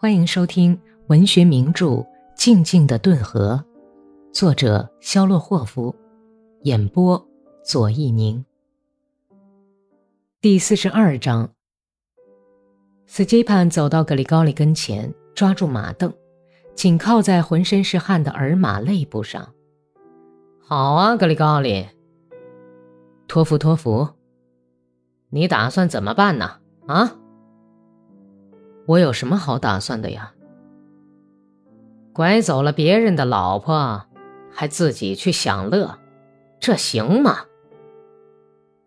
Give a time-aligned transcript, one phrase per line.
[0.00, 1.86] 欢迎收听文学名著
[2.36, 3.60] 《静静的顿河》，
[4.32, 5.92] 作者肖洛霍夫，
[6.62, 7.20] 演播
[7.64, 8.44] 左一宁。
[10.40, 11.50] 第四十二章。
[13.08, 16.14] 斯基潘走到格里高利跟前，抓住马凳，
[16.76, 19.52] 紧靠在浑身是汗的尔马肋部上。
[20.60, 21.84] 好啊，格里高利。
[23.26, 24.10] 托福，托福。
[25.30, 26.60] 你打算怎么办呢？
[26.86, 27.16] 啊？
[28.88, 30.32] 我有什么好打算的呀？
[32.14, 34.06] 拐走了别人的老婆，
[34.50, 35.98] 还自己去享乐，
[36.58, 37.44] 这行吗？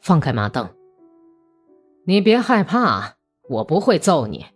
[0.00, 0.66] 放开马凳！
[2.06, 4.46] 你别害怕，我不会揍你。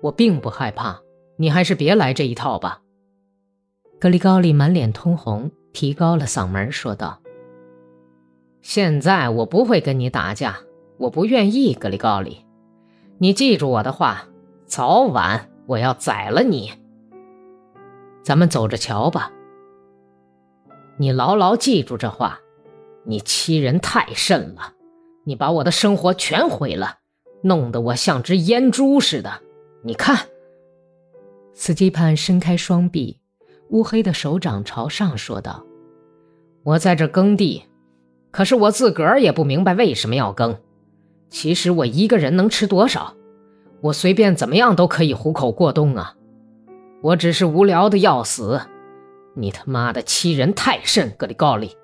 [0.00, 1.00] 我并不害怕，
[1.36, 2.82] 你还是别来这一套吧。
[4.00, 7.20] 格里高利满脸通红，提高了嗓门说道
[8.60, 10.58] ：“现在我不会跟你打架，
[10.98, 12.44] 我不愿意。”格里高利。
[13.18, 14.28] 你记住我的话，
[14.66, 16.70] 早晚我要宰了你。
[18.22, 19.32] 咱们走着瞧吧。
[20.98, 22.40] 你牢牢记住这话。
[23.08, 24.72] 你欺人太甚了，
[25.22, 26.98] 你把我的生活全毁了，
[27.42, 29.42] 弄得我像只烟猪似的。
[29.82, 30.26] 你看，
[31.54, 33.20] 斯基潘伸开双臂，
[33.68, 35.64] 乌黑的手掌朝上说道
[36.64, 37.62] ：“我在这耕地，
[38.32, 40.58] 可是我自个儿也不明白为什么要耕。”
[41.28, 43.14] 其实我一个人能吃多少？
[43.82, 46.16] 我随便怎么样都可以糊口过冬啊！
[47.02, 48.60] 我只是无聊的要死。
[49.34, 51.76] 你他妈的欺人太甚，格里高利！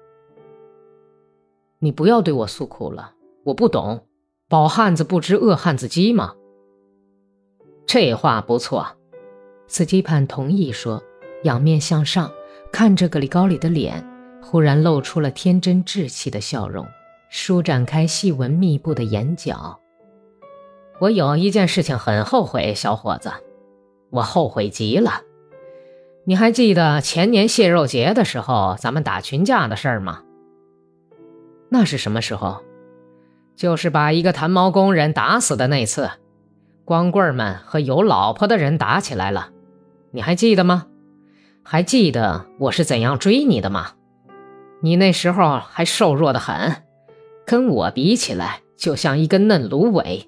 [1.80, 3.12] 你不要对我诉苦了，
[3.44, 4.06] 我不懂。
[4.48, 6.34] 饱汉子不知饿汉子饥吗？
[7.86, 8.86] 这话不错。
[9.66, 11.02] 斯基潘同意说，
[11.44, 12.32] 仰面向上
[12.72, 14.02] 看着格里高利的脸，
[14.42, 16.86] 忽然露出了天真稚气的笑容。
[17.34, 19.80] 舒展开细纹密布的眼角。
[20.98, 23.32] 我有一件事情很后悔，小伙子，
[24.10, 25.22] 我后悔极了。
[26.26, 30.20] 你还记得前年蟹肉节的时候，咱们打群架的事儿吗？
[31.70, 32.62] 那是什么时候？
[33.56, 36.10] 就是把一个弹毛工人打死的那次。
[36.84, 39.48] 光棍们和有老婆的人打起来了，
[40.10, 40.86] 你还记得吗？
[41.62, 43.92] 还记得我是怎样追你的吗？
[44.82, 46.81] 你那时候还瘦弱的很。
[47.52, 50.26] 跟我比起来，就像一根嫩芦苇。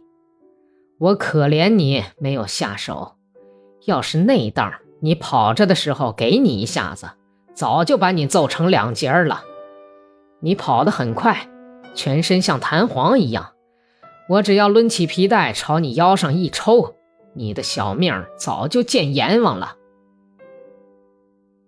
[0.98, 3.14] 我可怜你没有下手，
[3.86, 4.70] 要是那当
[5.00, 7.12] 你跑着的时候给你一下子，
[7.54, 9.42] 早就把你揍成两截了。
[10.40, 11.48] 你跑得很快，
[11.94, 13.52] 全身像弹簧一样，
[14.28, 16.96] 我只要抡起皮带朝你腰上一抽，
[17.32, 19.76] 你的小命早就见阎王了。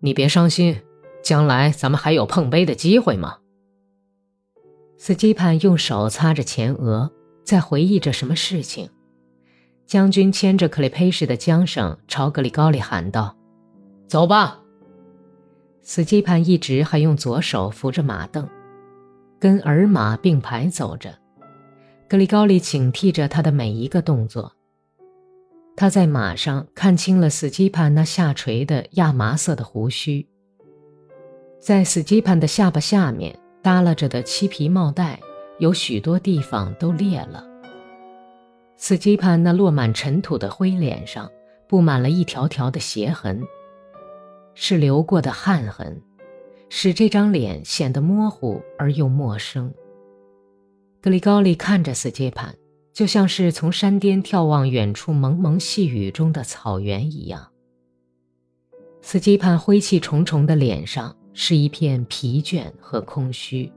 [0.01, 0.83] 你别伤心，
[1.23, 3.39] 将来咱们还有碰杯的机会吗？
[4.99, 7.11] 斯基潘用手擦着前额，
[7.45, 8.89] 在回忆着什么事情。
[9.87, 13.37] 将军牵着克里佩什的缰绳，朝格里高利喊道
[14.09, 14.61] ：“走吧。”
[15.83, 18.49] 斯基潘一直还用左手扶着马凳，
[19.39, 21.17] 跟尔马并排走着。
[22.09, 24.53] 格里高利警惕着他的每一个动作。
[25.77, 30.27] 他在马上看清了斯基潘那下垂的亚麻色的胡须，
[31.61, 33.39] 在斯基潘的下巴下面。
[33.67, 35.19] 耷拉着的漆皮帽带，
[35.59, 37.45] 有许多地方都裂了。
[38.77, 41.29] 斯基潘那落满尘土的灰脸上，
[41.67, 43.43] 布满了一条条的血痕，
[44.55, 46.01] 是流过的汗痕，
[46.69, 49.75] 使这张脸显得模糊而又陌生。
[51.03, 52.55] 格里高利看着斯基潘，
[52.93, 57.49] 就像是从山巅眺望远处蒙蒙细雨中的草原一样。
[59.03, 61.17] 斯基潘灰气重重的脸上。
[61.39, 63.71] 是一片疲倦和空虚，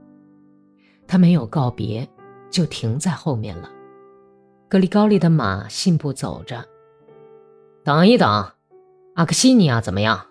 [1.06, 2.08] 他没有告别，
[2.50, 3.70] 就停在后面了。
[4.66, 6.64] 格里高利的马信步走着。
[7.84, 8.52] 等一等，
[9.14, 10.26] 阿克西尼亚怎么样？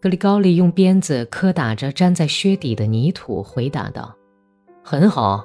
[0.00, 4.16] 格里高利用鞭子磕打着粘在靴底的泥土，回答道
[4.82, 5.44] ：“很好。”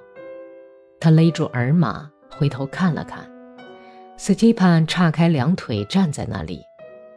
[1.02, 3.30] 他勒住耳马，回头看了看，
[4.16, 6.62] 斯基潘岔开两腿站在那里，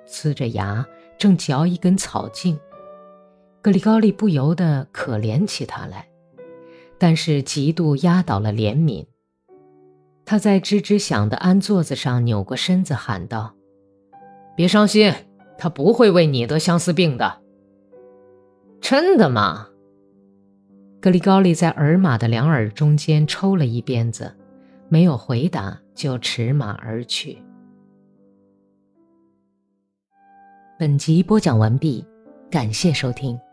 [0.08, 0.84] 呲着牙。
[1.18, 2.58] 正嚼一根草茎，
[3.62, 6.08] 格里高利不由得可怜起他来，
[6.98, 9.06] 但是极度压倒了怜悯。
[10.24, 13.54] 他在吱吱响的鞍座子上扭过身子，喊道
[14.56, 15.12] ：“别伤心，
[15.56, 17.40] 他不会为你得相思病的。”
[18.82, 19.68] 真的吗？
[21.00, 24.36] 格里高利在耳马的两耳中间抽了一鞭子，
[24.88, 27.38] 没有回答，就驰马而去。
[30.78, 32.04] 本集播讲完毕，
[32.50, 33.45] 感谢收听。